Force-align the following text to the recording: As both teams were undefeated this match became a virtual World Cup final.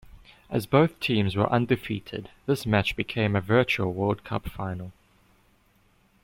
As 0.49 0.65
both 0.65 0.99
teams 0.99 1.35
were 1.35 1.47
undefeated 1.51 2.31
this 2.47 2.65
match 2.65 2.95
became 2.95 3.35
a 3.35 3.39
virtual 3.39 3.93
World 3.93 4.23
Cup 4.23 4.49
final. 4.49 4.93